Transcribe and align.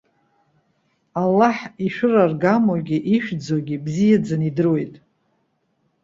Аллах, 1.21 1.57
ишәыраргамоугьы, 1.85 2.97
ишәӡоугьы 3.15 3.75
ибзиаӡаны 3.77 4.45
идыруеит! 4.49 4.95